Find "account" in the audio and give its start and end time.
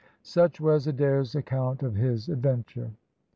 1.35-1.83